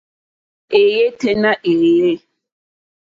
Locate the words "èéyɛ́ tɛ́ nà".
0.79-1.51